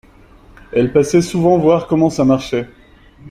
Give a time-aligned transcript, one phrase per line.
[0.71, 2.67] Elle passait souvent voir comment ça marchait